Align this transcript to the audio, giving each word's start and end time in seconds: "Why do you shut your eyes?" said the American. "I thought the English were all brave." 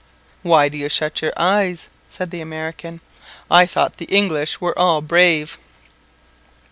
"Why 0.41 0.67
do 0.67 0.79
you 0.79 0.89
shut 0.89 1.21
your 1.21 1.31
eyes?" 1.37 1.89
said 2.09 2.31
the 2.31 2.41
American. 2.41 3.01
"I 3.51 3.67
thought 3.67 3.97
the 3.97 4.05
English 4.05 4.59
were 4.59 4.73
all 4.75 4.99
brave." 5.03 5.59